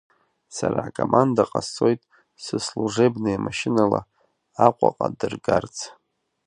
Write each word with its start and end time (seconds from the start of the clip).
Сара 0.55 0.79
акоманда 0.87 1.43
ҟасҵоит 1.51 2.01
сыслужебни 2.43 3.41
машьынала 3.45 4.01
Аҟәаҟа 4.65 5.07
дыргарц. 5.17 5.77